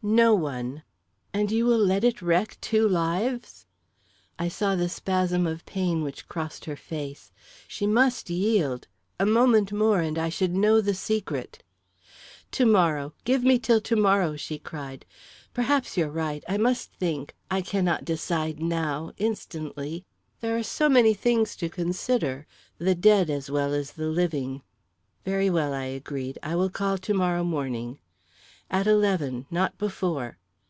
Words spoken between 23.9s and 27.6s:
the living." "Very well," I agreed. "I will call to morrow